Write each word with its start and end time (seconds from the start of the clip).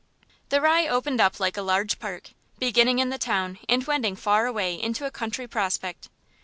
The 0.49 0.59
Rye 0.61 0.87
opened 0.87 1.21
up 1.21 1.39
like 1.39 1.57
a 1.57 1.61
large 1.61 1.99
park, 1.99 2.31
beginning 2.57 2.97
in 2.97 3.09
the 3.09 3.19
town 3.19 3.59
and 3.69 3.85
wending 3.85 4.15
far 4.15 4.47
away 4.47 4.73
into 4.81 5.05
a 5.05 5.11
country 5.11 5.45
prospect. 5.47 6.09